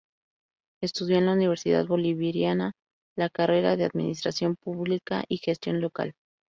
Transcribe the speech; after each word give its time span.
Estudió 0.81 1.17
en 1.17 1.27
la 1.27 1.33
Universidad 1.33 1.85
Bolivariana 1.85 2.71
la 3.15 3.29
carrera 3.29 3.75
de 3.75 3.83
administración 3.85 4.55
pública 4.55 5.23
y 5.27 5.37
gestión 5.37 5.79
local. 5.79 6.13